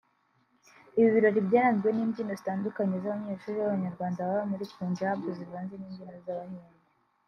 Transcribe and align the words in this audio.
Ibi 0.97 1.09
birori 1.15 1.39
byaranzwe 1.47 1.89
n’imbyino 1.91 2.33
zitandukanye 2.39 2.95
z’abanyeshuri 3.03 3.55
b’abanyarwanda 3.59 4.27
baba 4.27 4.43
muri 4.51 4.65
Punjab 4.75 5.17
zivanze 5.37 5.73
n’imbyino 5.77 6.17
z’abahinde 6.25 6.73